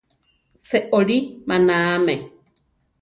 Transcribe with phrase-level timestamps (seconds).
[0.67, 2.15] Seolí manáame.